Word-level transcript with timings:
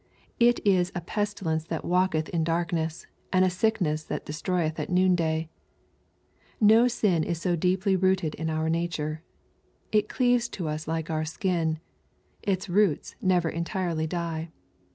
It 0.39 0.59
is 0.65 0.91
a 0.95 1.01
pestilence 1.01 1.65
that 1.65 1.85
walketh 1.85 2.27
in 2.29 2.43
darkness, 2.43 3.05
and 3.31 3.45
a 3.45 3.51
sickness 3.51 4.03
that 4.05 4.25
iestroyeth 4.25 4.79
at 4.79 4.89
noon 4.89 5.13
day.— 5.15 5.47
^No 6.59 6.89
sin 6.89 7.23
is 7.23 7.39
so 7.39 7.55
deeply 7.55 7.95
rooted 7.95 8.33
in 8.33 8.49
our 8.49 8.67
nature. 8.67 9.21
It 9.91 10.09
cleaves 10.09 10.49
to 10.57 10.67
us 10.67 10.87
like 10.87 11.11
our 11.11 11.23
skin. 11.23 11.77
Its 12.41 12.67
roots 12.67 13.13
never 13.21 13.47
entirely 13.49 14.07
die. 14.07 14.49